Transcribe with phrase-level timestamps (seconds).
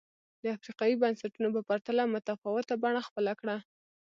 [0.41, 3.55] د افریقايي بنسټونو په پرتله متفاوته بڼه خپله کړه.